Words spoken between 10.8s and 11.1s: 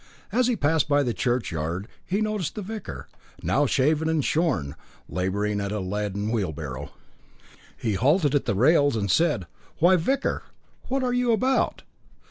what